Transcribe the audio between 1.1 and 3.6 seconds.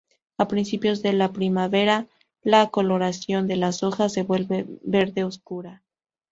la primavera la coloración de